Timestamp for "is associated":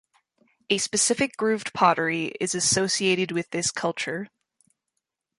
2.39-3.31